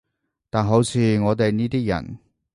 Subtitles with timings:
[0.49, 2.17] 但好似我哋呢啲人